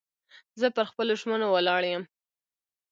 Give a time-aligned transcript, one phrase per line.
[0.59, 2.03] زه پر خپلو ژمنو ولاړ یم.